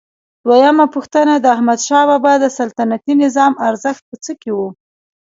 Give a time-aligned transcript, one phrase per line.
[0.45, 4.59] دویمه پوښتنه: د احمدشاه بابا د سلطنتي نظام ارزښت په څه کې و؟